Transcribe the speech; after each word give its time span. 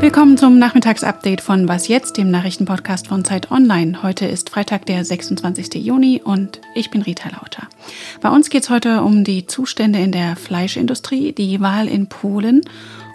Willkommen 0.00 0.36
zum 0.36 0.58
Nachmittagsupdate 0.58 1.40
von 1.40 1.68
Was 1.68 1.88
jetzt, 1.88 2.16
dem 2.16 2.30
Nachrichtenpodcast 2.30 3.06
von 3.06 3.24
Zeit 3.24 3.50
Online. 3.50 4.02
Heute 4.02 4.26
ist 4.26 4.50
Freitag, 4.50 4.86
der 4.86 5.04
26. 5.04 5.74
Juni 5.74 6.20
und 6.24 6.60
ich 6.74 6.90
bin 6.90 7.02
Rita 7.02 7.28
Lauter. 7.28 7.68
Bei 8.20 8.30
uns 8.30 8.50
geht 8.50 8.64
es 8.64 8.70
heute 8.70 9.02
um 9.02 9.24
die 9.24 9.46
Zustände 9.46 10.00
in 10.00 10.12
der 10.12 10.36
Fleischindustrie, 10.36 11.32
die 11.32 11.60
Wahl 11.60 11.86
in 11.86 12.08
Polen 12.08 12.62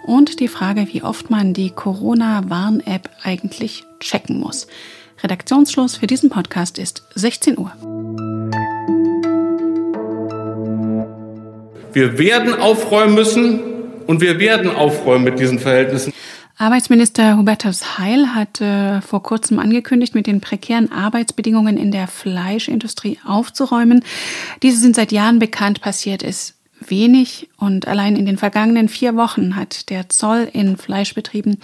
und 0.06 0.40
die 0.40 0.48
Frage, 0.48 0.88
wie 0.92 1.02
oft 1.02 1.28
man 1.30 1.52
die 1.52 1.70
Corona-Warn-App 1.70 3.10
eigentlich 3.22 3.84
checken 4.00 4.38
muss. 4.40 4.66
Redaktionsschluss 5.22 5.96
für 5.96 6.06
diesen 6.06 6.30
Podcast 6.30 6.78
ist 6.78 7.02
16 7.14 7.58
Uhr. 7.58 7.72
Wir 11.96 12.18
werden 12.18 12.52
aufräumen 12.52 13.14
müssen 13.14 13.58
und 14.06 14.20
wir 14.20 14.38
werden 14.38 14.70
aufräumen 14.70 15.24
mit 15.24 15.38
diesen 15.38 15.58
Verhältnissen. 15.58 16.12
Arbeitsminister 16.58 17.38
Hubertus 17.38 17.96
Heil 17.96 18.34
hat 18.34 18.60
äh, 18.60 19.00
vor 19.00 19.22
kurzem 19.22 19.58
angekündigt, 19.58 20.14
mit 20.14 20.26
den 20.26 20.42
prekären 20.42 20.92
Arbeitsbedingungen 20.92 21.78
in 21.78 21.92
der 21.92 22.06
Fleischindustrie 22.06 23.18
aufzuräumen. 23.26 24.04
Diese 24.62 24.78
sind 24.78 24.94
seit 24.94 25.10
Jahren 25.10 25.38
bekannt, 25.38 25.80
passiert 25.80 26.22
ist 26.22 26.55
wenig 26.80 27.48
und 27.56 27.88
allein 27.88 28.16
in 28.16 28.26
den 28.26 28.36
vergangenen 28.36 28.88
vier 28.88 29.16
Wochen 29.16 29.56
hat 29.56 29.88
der 29.90 30.08
Zoll 30.08 30.48
in 30.52 30.76
Fleischbetrieben 30.76 31.58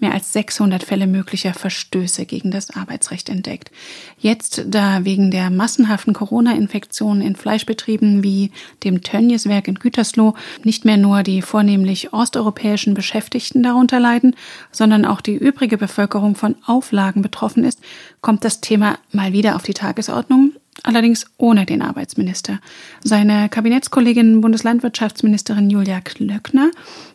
mehr 0.00 0.12
als 0.12 0.32
600 0.32 0.82
Fälle 0.82 1.06
möglicher 1.06 1.54
Verstöße 1.54 2.26
gegen 2.26 2.50
das 2.50 2.74
Arbeitsrecht 2.74 3.28
entdeckt. 3.28 3.70
Jetzt, 4.18 4.64
da 4.66 5.04
wegen 5.04 5.30
der 5.30 5.50
massenhaften 5.50 6.12
Corona-Infektionen 6.12 7.22
in 7.22 7.36
Fleischbetrieben 7.36 8.22
wie 8.22 8.50
dem 8.82 9.02
Tönnieswerk 9.02 9.68
in 9.68 9.76
Gütersloh 9.76 10.34
nicht 10.64 10.84
mehr 10.84 10.96
nur 10.96 11.22
die 11.22 11.42
vornehmlich 11.42 12.12
osteuropäischen 12.12 12.94
Beschäftigten 12.94 13.62
darunter 13.62 14.00
leiden, 14.00 14.34
sondern 14.72 15.04
auch 15.04 15.20
die 15.20 15.36
übrige 15.36 15.78
Bevölkerung 15.78 16.34
von 16.34 16.56
Auflagen 16.66 17.22
betroffen 17.22 17.64
ist, 17.64 17.80
kommt 18.20 18.44
das 18.44 18.60
Thema 18.60 18.98
mal 19.12 19.32
wieder 19.32 19.54
auf 19.54 19.62
die 19.62 19.74
Tagesordnung 19.74 20.52
allerdings 20.82 21.26
ohne 21.38 21.66
den 21.66 21.82
Arbeitsminister. 21.82 22.58
Seine 23.02 23.48
Kabinettskollegin 23.48 24.40
Bundeslandwirtschaftsministerin 24.40 25.70
Julia 25.70 26.00
Klöckner 26.00 26.70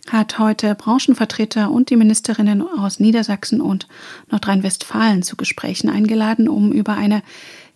hat 0.10 0.40
heute 0.40 0.76
Branchenvertreter 0.76 1.72
und 1.72 1.90
die 1.90 1.96
Ministerinnen 1.96 2.62
aus 2.62 3.00
Niedersachsen 3.00 3.62
und 3.62 3.88
Nordrhein-Westfalen 4.30 5.24
zu 5.24 5.36
Gesprächen 5.36 5.90
eingeladen, 5.90 6.50
um 6.50 6.72
über 6.72 6.94
eine 6.94 7.24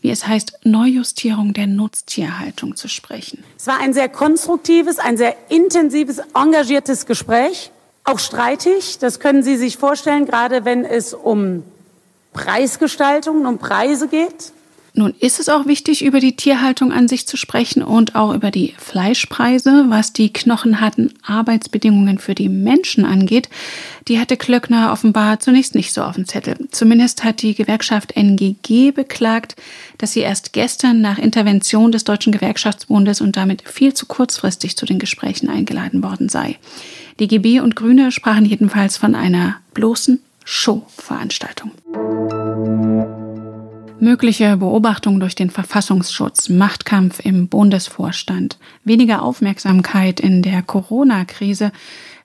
wie 0.02 0.12
es 0.12 0.28
heißt, 0.28 0.60
Neujustierung 0.66 1.54
der 1.54 1.66
Nutztierhaltung 1.66 2.76
zu 2.76 2.88
sprechen. 2.88 3.44
Es 3.58 3.66
war 3.66 3.80
ein 3.80 3.92
sehr 3.92 4.08
konstruktives, 4.08 5.00
ein 5.00 5.18
sehr 5.18 5.36
intensives, 5.50 6.22
engagiertes 6.36 7.08
Gespräch, 7.08 7.72
auch 8.04 8.20
streitig, 8.20 9.00
das 9.00 9.20
können 9.20 9.42
Sie 9.42 9.58
sich 9.58 9.78
vorstellen, 9.78 10.28
gerade 10.28 10.64
wenn 10.64 10.86
es 10.86 11.16
um 11.16 11.64
Preisgestaltung, 12.34 13.48
um 13.48 13.58
Preise 13.58 14.08
geht. 14.08 14.52
Nun 14.98 15.14
ist 15.20 15.42
es 15.42 15.50
auch 15.50 15.66
wichtig, 15.66 16.06
über 16.06 16.22
die 16.22 16.38
Tierhaltung 16.38 16.94
an 16.94 17.10
sich 17.10 17.28
zu 17.28 17.36
sprechen 17.36 17.84
und 17.84 18.16
auch 18.16 18.34
über 18.34 18.50
die 18.50 18.74
Fleischpreise, 18.78 19.86
was 19.90 20.14
die 20.14 20.32
knochenharten 20.32 21.14
Arbeitsbedingungen 21.22 22.18
für 22.18 22.34
die 22.34 22.48
Menschen 22.48 23.04
angeht. 23.04 23.50
Die 24.08 24.20
hatte 24.20 24.38
Klöckner 24.38 24.94
offenbar 24.94 25.42
zunächst 25.42 25.76
nicht 25.76 25.92
so 25.92 26.02
auf 26.02 26.16
dem 26.16 26.28
Zettel. 26.28 26.56
Zumindest 26.72 27.26
hat 27.26 27.42
die 27.42 27.56
Gewerkschaft 27.56 28.16
NGG 28.16 28.92
beklagt, 28.92 29.58
dass 29.98 30.14
sie 30.14 30.22
erst 30.22 30.54
gestern 30.54 31.02
nach 31.02 31.18
Intervention 31.18 31.92
des 31.92 32.06
Deutschen 32.06 32.32
Gewerkschaftsbundes 32.32 33.20
und 33.20 33.36
damit 33.36 33.68
viel 33.68 33.94
zu 33.94 34.06
kurzfristig 34.06 34.78
zu 34.78 34.86
den 34.86 35.00
Gesprächen 35.00 35.50
eingeladen 35.50 36.04
worden 36.04 36.30
sei. 36.30 36.58
Die 37.20 37.28
GB 37.28 37.60
und 37.60 37.76
Grüne 37.76 38.14
sprachen 38.14 38.46
jedenfalls 38.46 38.96
von 38.96 39.14
einer 39.14 39.58
bloßen 39.74 40.22
Showveranstaltung. 40.46 41.72
Mögliche 44.00 44.58
Beobachtung 44.58 45.22
durch 45.22 45.36
den 45.36 45.50
Verfassungsschutz, 45.50 46.50
Machtkampf 46.50 47.22
im 47.24 47.48
Bundesvorstand, 47.48 48.60
weniger 48.84 49.22
Aufmerksamkeit 49.22 50.20
in 50.20 50.42
der 50.42 50.62
Corona-Krise, 50.62 51.72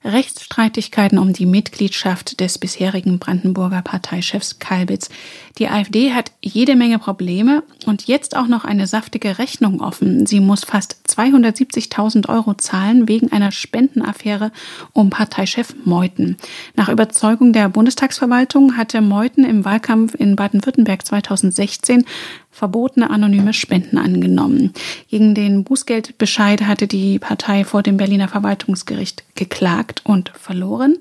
Rechtsstreitigkeiten 0.02 1.18
um 1.18 1.34
die 1.34 1.44
Mitgliedschaft 1.44 2.40
des 2.40 2.58
bisherigen 2.58 3.18
Brandenburger 3.18 3.82
Parteichefs 3.82 4.58
Kalbitz. 4.58 5.10
Die 5.58 5.68
AfD 5.68 6.12
hat 6.14 6.32
jede 6.40 6.74
Menge 6.74 6.98
Probleme 6.98 7.62
und 7.84 8.06
jetzt 8.06 8.34
auch 8.34 8.46
noch 8.46 8.64
eine 8.64 8.86
saftige 8.86 9.38
Rechnung 9.38 9.82
offen. 9.82 10.24
Sie 10.24 10.40
muss 10.40 10.64
fast 10.64 10.96
270.000 11.06 12.30
Euro 12.30 12.54
zahlen 12.54 13.08
wegen 13.08 13.30
einer 13.30 13.52
Spendenaffäre 13.52 14.52
um 14.94 15.10
Parteichef 15.10 15.74
Meuthen. 15.84 16.38
Nach 16.76 16.88
Überzeugung 16.88 17.52
der 17.52 17.68
Bundestagsverwaltung 17.68 18.78
hatte 18.78 19.02
Meuthen 19.02 19.44
im 19.44 19.66
Wahlkampf 19.66 20.14
in 20.14 20.34
Baden-Württemberg 20.34 21.04
2016 21.04 22.06
verbotene 22.50 23.10
anonyme 23.10 23.52
Spenden 23.52 23.98
angenommen. 23.98 24.72
Gegen 25.08 25.34
den 25.34 25.64
Bußgeldbescheid 25.64 26.62
hatte 26.62 26.86
die 26.86 27.18
Partei 27.18 27.64
vor 27.64 27.82
dem 27.82 27.96
Berliner 27.96 28.28
Verwaltungsgericht 28.28 29.24
geklagt 29.34 30.02
und 30.04 30.30
verloren. 30.30 30.98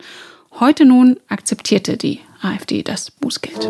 Heute 0.60 0.86
nun 0.86 1.18
akzeptierte 1.28 1.98
die 1.98 2.20
AfD 2.42 2.84
das 2.84 3.12
Bußgeld 3.12 3.70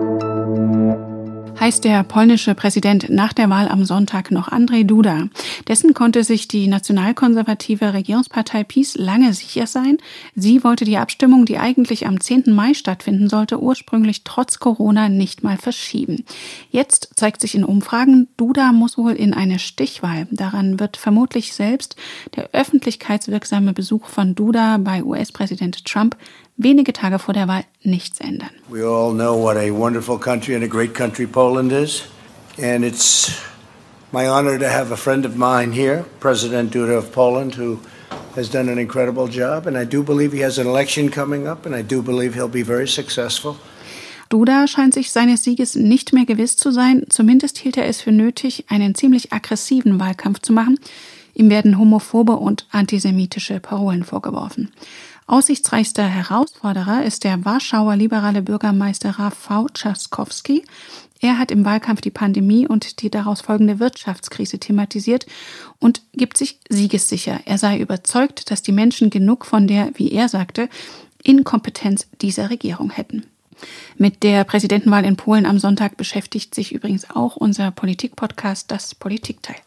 heißt 1.59 1.83
der 1.83 2.03
polnische 2.03 2.55
Präsident 2.55 3.09
nach 3.09 3.33
der 3.33 3.49
Wahl 3.49 3.67
am 3.67 3.83
Sonntag 3.83 4.31
noch 4.31 4.47
Andrzej 4.47 4.85
Duda. 4.85 5.27
Dessen 5.67 5.93
konnte 5.93 6.23
sich 6.23 6.47
die 6.47 6.67
nationalkonservative 6.67 7.93
Regierungspartei 7.93 8.63
PiS 8.63 8.95
lange 8.95 9.33
sicher 9.33 9.67
sein. 9.67 9.97
Sie 10.35 10.63
wollte 10.63 10.85
die 10.85 10.97
Abstimmung, 10.97 11.45
die 11.45 11.57
eigentlich 11.57 12.07
am 12.07 12.21
10. 12.21 12.53
Mai 12.53 12.73
stattfinden 12.73 13.27
sollte, 13.27 13.61
ursprünglich 13.61 14.23
trotz 14.23 14.59
Corona 14.59 15.09
nicht 15.09 15.43
mal 15.43 15.57
verschieben. 15.57 16.23
Jetzt 16.71 17.11
zeigt 17.15 17.41
sich 17.41 17.55
in 17.55 17.65
Umfragen, 17.65 18.29
Duda 18.37 18.71
muss 18.71 18.97
wohl 18.97 19.13
in 19.13 19.33
eine 19.33 19.59
Stichwahl. 19.59 20.27
Daran 20.31 20.79
wird 20.79 20.95
vermutlich 20.95 21.53
selbst 21.53 21.97
der 22.35 22.49
öffentlichkeitswirksame 22.53 23.73
Besuch 23.73 24.07
von 24.07 24.33
Duda 24.33 24.77
bei 24.77 25.03
US-Präsident 25.03 25.85
Trump 25.85 26.15
wenige 26.59 26.93
Tage 26.93 27.17
vor 27.17 27.33
der 27.33 27.47
Wahl 27.47 27.63
nichts 27.83 28.19
ändern. 28.19 28.51
We 28.69 28.85
all 28.85 29.13
know 29.13 29.35
what 29.35 29.57
a 29.57 29.71
wonderful 29.71 30.19
country 30.19 30.53
and 30.53 30.63
a 30.63 30.67
great 30.67 30.93
country 30.93 31.25
Poland 31.25 31.71
is. 31.71 32.03
And 32.61 32.83
it's 32.83 33.31
my 34.11 34.27
honor 34.27 34.59
to 34.59 34.67
have 34.67 34.91
a 34.91 34.97
friend 34.97 35.25
of 35.25 35.35
mine 35.35 35.71
here, 35.71 36.05
President 36.19 36.73
Duda 36.73 36.97
of 36.97 37.11
Poland, 37.11 37.55
who 37.55 37.79
has 38.35 38.49
done 38.49 38.69
an 38.69 38.77
incredible 38.77 39.27
job. 39.27 39.65
And 39.65 39.77
I 39.77 39.85
do 39.85 40.03
believe 40.03 40.33
he 40.33 40.43
has 40.43 40.59
an 40.59 40.67
election 40.67 41.09
coming 41.09 41.47
up, 41.47 41.65
and 41.65 41.73
I 41.73 41.81
do 41.81 42.01
believe 42.01 42.35
he'll 42.35 42.49
be 42.49 42.63
very 42.63 42.87
successful. 42.87 43.55
Duda 44.29 44.67
scheint 44.67 44.93
sich 44.93 45.11
seines 45.11 45.43
Sieges 45.43 45.75
nicht 45.75 46.13
mehr 46.13 46.25
gewiss 46.25 46.55
zu 46.55 46.71
sein. 46.71 47.05
Zumindest 47.09 47.57
hielt 47.57 47.77
er 47.77 47.87
es 47.87 48.01
für 48.01 48.11
nötig, 48.11 48.65
einen 48.67 48.93
ziemlich 48.93 49.33
aggressiven 49.33 49.99
Wahlkampf 49.99 50.39
zu 50.41 50.53
machen. 50.53 50.77
Ihm 51.33 51.49
werden 51.49 51.79
homophobe 51.79 52.33
und 52.33 52.67
antisemitische 52.69 53.59
Parolen 53.59 54.03
vorgeworfen. 54.03 54.71
Aussichtsreichster 55.29 56.05
Herausforderer 56.05 57.03
ist 57.03 57.23
der 57.23 57.45
Warschauer 57.45 57.95
liberale 57.95 58.41
Bürgermeister 58.41 59.11
Rafał 59.11 59.67
Trzaskowski. 59.67 60.63
Er 61.21 61.37
hat 61.37 61.51
im 61.51 61.65
Wahlkampf 61.65 62.01
die 62.01 62.09
Pandemie 62.09 62.67
und 62.67 63.03
die 63.03 63.11
daraus 63.11 63.41
folgende 63.41 63.77
Wirtschaftskrise 63.77 64.57
thematisiert 64.57 65.27
und 65.77 66.01
gibt 66.13 66.35
sich 66.35 66.59
siegessicher. 66.67 67.41
Er 67.45 67.59
sei 67.59 67.77
überzeugt, 67.77 68.49
dass 68.49 68.63
die 68.63 68.71
Menschen 68.71 69.11
genug 69.11 69.45
von 69.45 69.67
der, 69.67 69.91
wie 69.93 70.11
er 70.11 70.29
sagte, 70.29 70.67
Inkompetenz 71.21 72.07
dieser 72.21 72.49
Regierung 72.49 72.89
hätten. 72.89 73.27
Mit 73.99 74.23
der 74.23 74.43
Präsidentenwahl 74.45 75.05
in 75.05 75.15
Polen 75.15 75.45
am 75.45 75.59
Sonntag 75.59 75.95
beschäftigt 75.95 76.55
sich 76.55 76.73
übrigens 76.73 77.07
auch 77.07 77.35
unser 77.35 77.69
Politikpodcast 77.69 78.71
Das 78.71 78.95
Politikteil. 78.95 79.57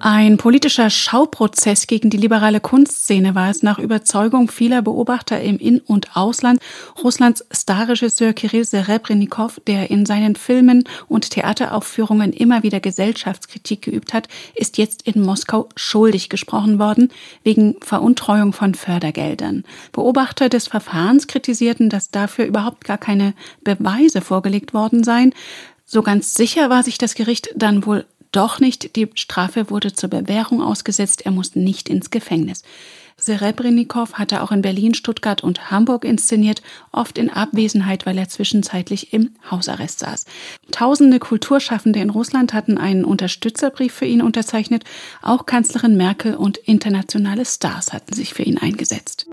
Ein 0.00 0.36
politischer 0.36 0.90
Schauprozess 0.90 1.88
gegen 1.88 2.08
die 2.08 2.18
liberale 2.18 2.60
Kunstszene 2.60 3.34
war 3.34 3.50
es 3.50 3.64
nach 3.64 3.80
Überzeugung 3.80 4.48
vieler 4.48 4.80
Beobachter 4.80 5.40
im 5.40 5.58
In- 5.58 5.80
und 5.80 6.16
Ausland. 6.16 6.60
Russlands 7.02 7.44
Starregisseur 7.50 8.32
Kirill 8.32 8.64
Serebrennikov, 8.64 9.60
der 9.66 9.90
in 9.90 10.06
seinen 10.06 10.36
Filmen 10.36 10.84
und 11.08 11.30
Theateraufführungen 11.30 12.32
immer 12.32 12.62
wieder 12.62 12.78
Gesellschaftskritik 12.78 13.82
geübt 13.82 14.14
hat, 14.14 14.28
ist 14.54 14.78
jetzt 14.78 15.02
in 15.02 15.20
Moskau 15.20 15.68
schuldig 15.74 16.28
gesprochen 16.28 16.78
worden 16.78 17.10
wegen 17.42 17.74
Veruntreuung 17.80 18.52
von 18.52 18.74
Fördergeldern. 18.74 19.64
Beobachter 19.90 20.48
des 20.48 20.68
Verfahrens 20.68 21.26
kritisierten, 21.26 21.90
dass 21.90 22.12
dafür 22.12 22.44
überhaupt 22.44 22.84
gar 22.84 22.98
keine 22.98 23.34
Beweise 23.64 24.20
vorgelegt 24.20 24.74
worden 24.74 25.02
seien. 25.02 25.34
So 25.84 26.02
ganz 26.02 26.34
sicher 26.34 26.70
war 26.70 26.84
sich 26.84 26.98
das 26.98 27.14
Gericht 27.16 27.48
dann 27.56 27.84
wohl 27.84 28.04
doch 28.32 28.60
nicht. 28.60 28.96
Die 28.96 29.08
Strafe 29.14 29.70
wurde 29.70 29.92
zur 29.92 30.10
Bewährung 30.10 30.62
ausgesetzt. 30.62 31.24
Er 31.24 31.32
muss 31.32 31.56
nicht 31.56 31.88
ins 31.88 32.10
Gefängnis. 32.10 32.62
Serebrennikov 33.20 34.14
hatte 34.14 34.42
auch 34.42 34.52
in 34.52 34.62
Berlin, 34.62 34.94
Stuttgart 34.94 35.42
und 35.42 35.72
Hamburg 35.72 36.04
inszeniert, 36.04 36.62
oft 36.92 37.18
in 37.18 37.30
Abwesenheit, 37.30 38.06
weil 38.06 38.16
er 38.16 38.28
zwischenzeitlich 38.28 39.12
im 39.12 39.30
Hausarrest 39.50 39.98
saß. 39.98 40.24
Tausende 40.70 41.18
Kulturschaffende 41.18 41.98
in 41.98 42.10
Russland 42.10 42.54
hatten 42.54 42.78
einen 42.78 43.04
Unterstützerbrief 43.04 43.92
für 43.92 44.06
ihn 44.06 44.22
unterzeichnet. 44.22 44.84
Auch 45.20 45.46
Kanzlerin 45.46 45.96
Merkel 45.96 46.36
und 46.36 46.58
internationale 46.58 47.44
Stars 47.44 47.92
hatten 47.92 48.14
sich 48.14 48.34
für 48.34 48.44
ihn 48.44 48.58
eingesetzt. 48.58 49.26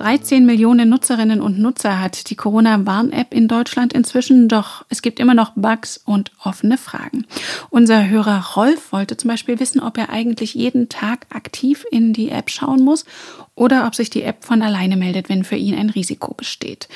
13 0.00 0.46
Millionen 0.46 0.88
Nutzerinnen 0.88 1.42
und 1.42 1.58
Nutzer 1.58 2.00
hat 2.00 2.30
die 2.30 2.34
Corona-Warn-App 2.34 3.34
in 3.34 3.48
Deutschland 3.48 3.92
inzwischen, 3.92 4.48
doch 4.48 4.86
es 4.88 5.02
gibt 5.02 5.20
immer 5.20 5.34
noch 5.34 5.52
Bugs 5.56 5.98
und 5.98 6.32
offene 6.42 6.78
Fragen. 6.78 7.26
Unser 7.68 8.08
Hörer 8.08 8.54
Rolf 8.56 8.92
wollte 8.92 9.18
zum 9.18 9.28
Beispiel 9.28 9.60
wissen, 9.60 9.78
ob 9.78 9.98
er 9.98 10.08
eigentlich 10.08 10.54
jeden 10.54 10.88
Tag 10.88 11.26
aktiv 11.28 11.84
in 11.90 12.14
die 12.14 12.30
App 12.30 12.48
schauen 12.48 12.82
muss 12.82 13.04
oder 13.54 13.86
ob 13.86 13.94
sich 13.94 14.08
die 14.08 14.22
App 14.22 14.42
von 14.42 14.62
alleine 14.62 14.96
meldet, 14.96 15.28
wenn 15.28 15.44
für 15.44 15.56
ihn 15.56 15.74
ein 15.74 15.90
Risiko 15.90 16.32
besteht. 16.32 16.88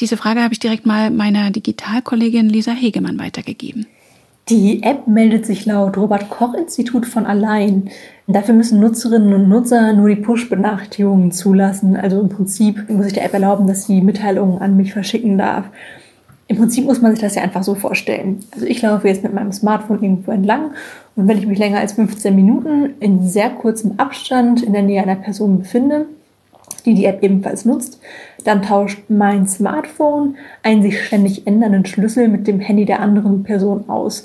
Diese 0.00 0.16
Frage 0.16 0.42
habe 0.42 0.52
ich 0.52 0.58
direkt 0.58 0.84
mal 0.84 1.12
meiner 1.12 1.52
Digitalkollegin 1.52 2.48
Lisa 2.48 2.72
Hegemann 2.72 3.20
weitergegeben. 3.20 3.86
Die 4.48 4.82
App 4.82 5.06
meldet 5.06 5.44
sich 5.44 5.66
laut 5.66 5.98
Robert 5.98 6.30
Koch 6.30 6.54
Institut 6.54 7.04
von 7.04 7.26
allein. 7.26 7.90
Dafür 8.26 8.54
müssen 8.54 8.80
Nutzerinnen 8.80 9.34
und 9.34 9.48
Nutzer 9.48 9.92
nur 9.92 10.08
die 10.08 10.16
Push-Benachrichtigungen 10.16 11.32
zulassen. 11.32 11.96
Also 11.96 12.20
im 12.20 12.30
Prinzip 12.30 12.88
muss 12.88 13.06
ich 13.06 13.12
der 13.12 13.26
App 13.26 13.34
erlauben, 13.34 13.66
dass 13.66 13.86
sie 13.86 14.00
Mitteilungen 14.00 14.58
an 14.58 14.76
mich 14.76 14.94
verschicken 14.94 15.36
darf. 15.36 15.66
Im 16.46 16.56
Prinzip 16.56 16.86
muss 16.86 17.02
man 17.02 17.12
sich 17.12 17.20
das 17.20 17.34
ja 17.34 17.42
einfach 17.42 17.62
so 17.62 17.74
vorstellen. 17.74 18.40
Also 18.52 18.64
ich 18.64 18.80
laufe 18.80 19.06
jetzt 19.06 19.22
mit 19.22 19.34
meinem 19.34 19.52
Smartphone 19.52 20.02
irgendwo 20.02 20.30
entlang 20.30 20.70
und 21.14 21.28
wenn 21.28 21.36
ich 21.36 21.46
mich 21.46 21.58
länger 21.58 21.80
als 21.80 21.92
15 21.92 22.34
Minuten 22.34 22.94
in 23.00 23.28
sehr 23.28 23.50
kurzem 23.50 23.94
Abstand 23.98 24.62
in 24.62 24.72
der 24.72 24.82
Nähe 24.82 25.02
einer 25.02 25.16
Person 25.16 25.58
befinde, 25.58 26.06
die 26.88 26.94
die 26.94 27.04
App 27.04 27.22
ebenfalls 27.22 27.64
nutzt, 27.64 28.00
dann 28.44 28.62
tauscht 28.62 28.98
mein 29.08 29.46
Smartphone 29.46 30.36
einen 30.62 30.82
sich 30.82 31.04
ständig 31.04 31.46
ändernden 31.46 31.84
Schlüssel 31.84 32.28
mit 32.28 32.46
dem 32.46 32.60
Handy 32.60 32.84
der 32.84 33.00
anderen 33.00 33.42
Person 33.42 33.88
aus. 33.88 34.24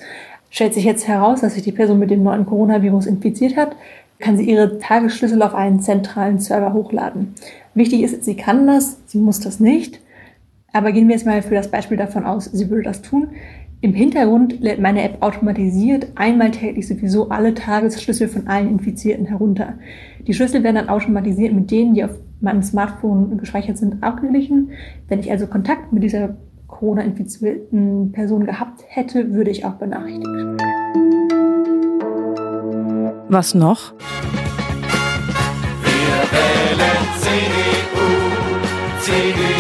Stellt 0.49 0.73
sich 0.73 0.85
jetzt 0.85 1.07
heraus, 1.07 1.41
dass 1.41 1.55
sich 1.55 1.63
die 1.63 1.71
Person 1.71 1.99
mit 1.99 2.11
dem 2.11 2.23
neuen 2.23 2.45
Coronavirus 2.45 3.07
infiziert 3.07 3.57
hat, 3.57 3.75
kann 4.19 4.37
sie 4.37 4.49
ihre 4.49 4.79
Tagesschlüssel 4.79 5.41
auf 5.41 5.53
einen 5.53 5.81
zentralen 5.81 6.39
Server 6.39 6.73
hochladen. 6.73 7.35
Wichtig 7.73 8.03
ist, 8.03 8.23
sie 8.23 8.35
kann 8.35 8.67
das, 8.67 8.97
sie 9.07 9.17
muss 9.17 9.39
das 9.39 9.59
nicht. 9.59 9.99
Aber 10.71 10.91
gehen 10.91 11.07
wir 11.07 11.15
jetzt 11.15 11.25
mal 11.25 11.41
für 11.41 11.55
das 11.55 11.69
Beispiel 11.69 11.97
davon 11.97 12.25
aus, 12.25 12.45
sie 12.45 12.69
würde 12.69 12.83
das 12.83 13.01
tun. 13.01 13.29
Im 13.83 13.93
Hintergrund 13.93 14.61
lädt 14.61 14.79
meine 14.79 15.03
App 15.03 15.17
automatisiert 15.21 16.07
einmal 16.15 16.51
täglich 16.51 16.87
sowieso 16.87 17.27
alle 17.27 17.53
Tagesschlüssel 17.53 18.29
von 18.29 18.47
allen 18.47 18.69
Infizierten 18.69 19.25
herunter. 19.25 19.73
Die 20.25 20.33
Schlüssel 20.33 20.63
werden 20.63 20.77
dann 20.77 20.87
automatisiert 20.87 21.53
mit 21.53 21.69
denen, 21.69 21.93
die 21.93 22.05
auf 22.05 22.11
meinem 22.39 22.63
Smartphone 22.63 23.37
gespeichert 23.37 23.77
sind, 23.77 24.01
abgeglichen. 24.01 24.71
Wenn 25.09 25.19
ich 25.19 25.29
also 25.29 25.47
Kontakt 25.47 25.91
mit 25.91 26.01
dieser 26.01 26.37
Corona-infizierten 26.67 28.13
Person 28.13 28.45
gehabt 28.45 28.85
hätte, 28.87 29.33
würde 29.33 29.51
ich 29.51 29.65
auch 29.65 29.73
benachrichtigt. 29.73 30.29
Was 33.27 33.53
noch? 33.53 33.91
Wir 35.83 36.23
wählen 36.31 37.03
CDU, 37.19 38.07
CDU. 39.01 39.52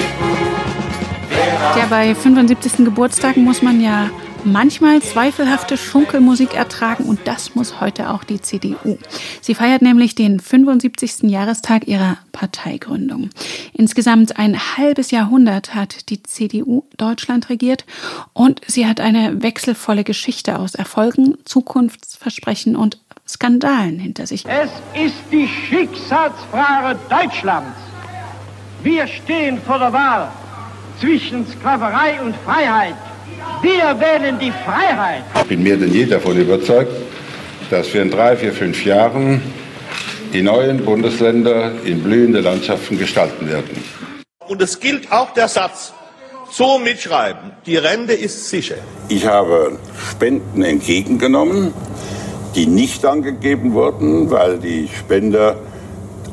Bei 1.95 2.15
75. 2.15 2.85
Geburtstagen 2.85 3.43
muss 3.43 3.61
man 3.61 3.79
ja 3.79 4.09
manchmal 4.43 4.99
zweifelhafte 5.03 5.77
Schunkelmusik 5.77 6.55
ertragen 6.55 7.03
und 7.03 7.19
das 7.25 7.53
muss 7.53 7.81
heute 7.81 8.09
auch 8.09 8.23
die 8.23 8.41
CDU. 8.41 8.97
Sie 9.41 9.53
feiert 9.53 9.83
nämlich 9.83 10.15
den 10.15 10.39
75. 10.39 11.29
Jahrestag 11.29 11.87
ihrer 11.87 12.17
Parteigründung. 12.31 13.29
Insgesamt 13.73 14.39
ein 14.39 14.57
halbes 14.75 15.11
Jahrhundert 15.11 15.75
hat 15.75 16.09
die 16.09 16.23
CDU 16.23 16.83
Deutschland 16.97 17.51
regiert 17.51 17.85
und 18.33 18.61
sie 18.65 18.87
hat 18.87 18.99
eine 18.99 19.43
wechselvolle 19.43 20.03
Geschichte 20.03 20.57
aus 20.57 20.73
Erfolgen, 20.73 21.37
Zukunftsversprechen 21.45 22.75
und 22.75 22.97
Skandalen 23.27 23.99
hinter 23.99 24.25
sich. 24.25 24.45
Es 24.47 24.71
ist 24.99 25.21
die 25.31 25.47
Schicksalsfrage 25.47 26.97
Deutschlands. 27.07 27.77
Wir 28.81 29.05
stehen 29.05 29.61
vor 29.61 29.77
der 29.77 29.93
Wahl 29.93 30.31
zwischen 30.99 31.45
Sklaverei 31.47 32.21
und 32.21 32.35
Freiheit. 32.45 32.95
Wir 33.61 33.99
wählen 33.99 34.37
die 34.39 34.51
Freiheit. 34.65 35.23
Ich 35.35 35.47
bin 35.47 35.63
mehr 35.63 35.77
denn 35.77 35.93
je 35.93 36.05
davon 36.05 36.37
überzeugt, 36.37 36.91
dass 37.69 37.93
wir 37.93 38.01
in 38.01 38.11
drei, 38.11 38.35
vier, 38.35 38.53
fünf 38.53 38.85
Jahren 38.85 39.41
die 40.33 40.41
neuen 40.41 40.83
Bundesländer 40.83 41.71
in 41.85 42.01
blühende 42.03 42.41
Landschaften 42.41 42.97
gestalten 42.97 43.49
werden. 43.49 43.83
Und 44.47 44.61
es 44.61 44.79
gilt 44.79 45.11
auch 45.11 45.31
der 45.33 45.47
Satz, 45.47 45.93
so 46.51 46.77
mitschreiben, 46.77 47.51
die 47.65 47.77
Rente 47.77 48.13
ist 48.13 48.49
sicher. 48.49 48.75
Ich 49.09 49.25
habe 49.25 49.79
Spenden 50.11 50.61
entgegengenommen, 50.61 51.73
die 52.55 52.67
nicht 52.67 53.05
angegeben 53.05 53.73
wurden, 53.73 54.29
weil 54.29 54.59
die 54.59 54.87
Spender 54.99 55.55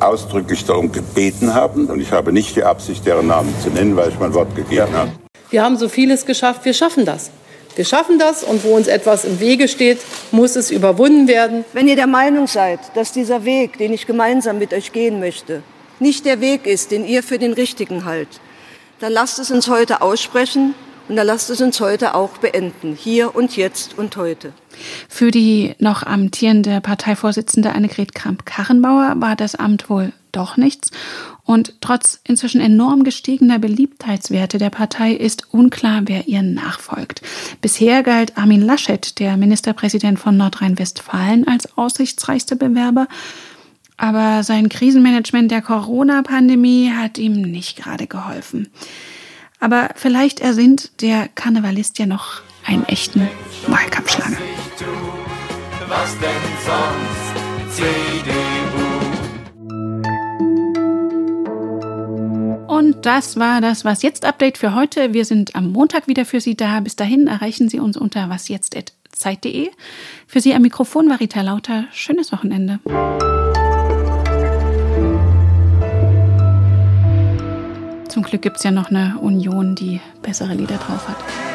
ausdrücklich 0.00 0.64
darum 0.64 0.90
gebeten 0.90 1.54
haben. 1.54 1.86
Und 1.86 2.00
ich 2.00 2.10
habe 2.10 2.32
nicht 2.32 2.56
die 2.56 2.64
Absicht, 2.64 3.06
deren 3.06 3.26
Namen 3.26 3.54
zu 3.62 3.70
nennen, 3.70 3.96
weil 3.96 4.08
ich 4.10 4.18
mein 4.18 4.34
Wort 4.34 4.54
gegeben 4.54 4.92
habe. 4.92 5.10
Wir 5.50 5.62
haben 5.62 5.76
so 5.76 5.88
vieles 5.88 6.26
geschafft, 6.26 6.64
wir 6.64 6.74
schaffen 6.74 7.04
das. 7.04 7.30
Wir 7.76 7.84
schaffen 7.84 8.18
das 8.18 8.42
und 8.42 8.64
wo 8.64 8.76
uns 8.76 8.88
etwas 8.88 9.24
im 9.24 9.40
Wege 9.40 9.68
steht, 9.68 9.98
muss 10.32 10.56
es 10.56 10.70
überwunden 10.70 11.28
werden. 11.28 11.64
Wenn 11.72 11.88
ihr 11.88 11.96
der 11.96 12.06
Meinung 12.06 12.46
seid, 12.46 12.80
dass 12.94 13.12
dieser 13.12 13.44
Weg, 13.44 13.78
den 13.78 13.92
ich 13.92 14.06
gemeinsam 14.06 14.58
mit 14.58 14.72
euch 14.72 14.92
gehen 14.92 15.20
möchte, 15.20 15.62
nicht 15.98 16.24
der 16.24 16.40
Weg 16.40 16.66
ist, 16.66 16.90
den 16.90 17.06
ihr 17.06 17.22
für 17.22 17.38
den 17.38 17.52
richtigen 17.52 18.04
haltet, 18.04 18.40
dann 18.98 19.12
lasst 19.12 19.38
es 19.38 19.50
uns 19.50 19.68
heute 19.68 20.02
aussprechen 20.02 20.74
und 21.10 21.16
dann 21.16 21.26
lasst 21.26 21.50
es 21.50 21.60
uns 21.60 21.80
heute 21.80 22.14
auch 22.14 22.38
beenden, 22.38 22.94
hier 22.94 23.34
und 23.34 23.56
jetzt 23.56 23.98
und 23.98 24.16
heute. 24.16 24.52
Für 25.08 25.32
die 25.32 25.74
noch 25.80 26.04
amtierende 26.04 26.80
Parteivorsitzende 26.80 27.72
Annegret 27.72 28.14
Kramp-Karrenbauer 28.14 29.14
war 29.16 29.34
das 29.34 29.56
Amt 29.56 29.90
wohl 29.90 30.12
doch 30.30 30.56
nichts. 30.56 30.92
Und 31.44 31.74
trotz 31.80 32.20
inzwischen 32.22 32.60
enorm 32.60 33.02
gestiegener 33.02 33.58
Beliebtheitswerte 33.58 34.58
der 34.58 34.70
Partei 34.70 35.12
ist 35.12 35.52
unklar, 35.52 36.02
wer 36.04 36.28
ihr 36.28 36.42
nachfolgt. 36.42 37.22
Bisher 37.60 38.04
galt 38.04 38.38
Armin 38.38 38.62
Laschet, 38.62 39.18
der 39.18 39.36
Ministerpräsident 39.36 40.20
von 40.20 40.36
Nordrhein-Westfalen, 40.36 41.48
als 41.48 41.76
aussichtsreichster 41.76 42.54
Bewerber. 42.54 43.08
Aber 43.96 44.44
sein 44.44 44.68
Krisenmanagement 44.68 45.50
der 45.50 45.60
Corona-Pandemie 45.60 46.92
hat 46.92 47.18
ihm 47.18 47.42
nicht 47.42 47.76
gerade 47.76 48.06
geholfen. 48.06 48.68
Aber 49.60 49.90
vielleicht 49.94 50.40
ersinnt 50.40 51.02
der 51.02 51.28
Karnevalist 51.28 51.98
ja 51.98 52.06
noch 52.06 52.40
einen 52.66 52.84
echten 52.88 53.28
Wahlkampfschlange. 53.66 54.38
Was 55.86 56.18
denn 56.18 56.30
sonst? 56.64 57.76
CDU. 57.76 58.50
Und 62.66 63.04
das 63.04 63.36
war 63.36 63.60
das 63.60 63.84
Was 63.84 64.02
jetzt 64.02 64.24
Update 64.24 64.56
für 64.56 64.74
heute. 64.74 65.12
Wir 65.12 65.24
sind 65.24 65.54
am 65.54 65.70
Montag 65.70 66.08
wieder 66.08 66.24
für 66.24 66.40
Sie 66.40 66.56
da. 66.56 66.80
Bis 66.80 66.96
dahin 66.96 67.26
erreichen 67.26 67.68
Sie 67.68 67.78
uns 67.78 67.96
unter 67.96 68.30
wasjetzt.zeit.de. 68.30 69.70
Für 70.26 70.40
Sie 70.40 70.54
am 70.54 70.62
Mikrofon 70.62 71.10
war 71.10 71.20
Rita 71.20 71.42
Lauter. 71.42 71.84
Schönes 71.92 72.32
Wochenende. 72.32 72.80
Zum 78.20 78.28
Glück 78.28 78.42
gibt 78.42 78.58
es 78.58 78.64
ja 78.64 78.70
noch 78.70 78.90
eine 78.90 79.16
Union, 79.18 79.74
die 79.74 79.98
bessere 80.20 80.52
Lieder 80.52 80.76
drauf 80.76 81.08
hat. 81.08 81.49